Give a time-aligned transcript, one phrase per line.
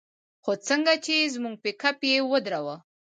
[0.43, 2.75] خو څنگه چې زموږ پېکپ يې ودراوه.